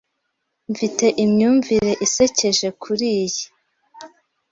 Mfite 0.71 1.05
imyumvire 1.23 1.91
isekeje 2.05 2.67
kuriyi. 2.81 3.43